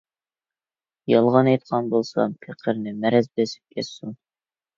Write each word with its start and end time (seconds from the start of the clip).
يالغان 1.11 1.49
ئېيتقان 1.51 1.91
بولسام، 1.91 2.33
پېقىرنى 2.47 2.95
مەرەز 3.05 3.31
بېسىپ 3.37 3.79
كەتسۇن. 3.79 4.19